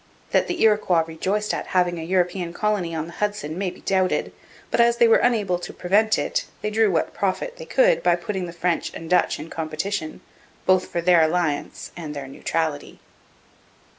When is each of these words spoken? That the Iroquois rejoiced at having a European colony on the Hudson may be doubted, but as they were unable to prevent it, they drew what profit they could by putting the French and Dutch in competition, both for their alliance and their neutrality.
That 0.31 0.47
the 0.47 0.59
Iroquois 0.63 1.03
rejoiced 1.05 1.53
at 1.53 1.67
having 1.77 1.99
a 1.99 2.03
European 2.03 2.53
colony 2.53 2.95
on 2.95 3.05
the 3.05 3.11
Hudson 3.13 3.55
may 3.55 3.69
be 3.69 3.81
doubted, 3.81 4.33
but 4.71 4.81
as 4.81 4.97
they 4.97 5.07
were 5.07 5.17
unable 5.19 5.59
to 5.59 5.71
prevent 5.71 6.17
it, 6.17 6.45
they 6.63 6.71
drew 6.71 6.89
what 6.89 7.13
profit 7.13 7.57
they 7.57 7.65
could 7.65 8.01
by 8.01 8.15
putting 8.15 8.47
the 8.47 8.51
French 8.51 8.91
and 8.95 9.07
Dutch 9.11 9.37
in 9.37 9.51
competition, 9.51 10.21
both 10.65 10.87
for 10.87 11.01
their 11.01 11.21
alliance 11.21 11.91
and 11.95 12.15
their 12.15 12.27
neutrality. 12.27 12.99